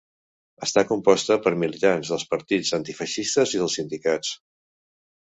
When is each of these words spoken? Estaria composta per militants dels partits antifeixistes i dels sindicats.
Estaria 0.67 0.87
composta 0.91 1.35
per 1.47 1.51
militants 1.63 2.09
dels 2.13 2.25
partits 2.31 2.71
antifeixistes 2.77 3.53
i 3.57 3.61
dels 3.65 3.77
sindicats. 3.81 4.33